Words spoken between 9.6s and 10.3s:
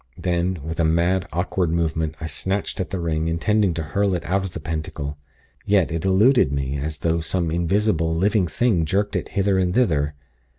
thither.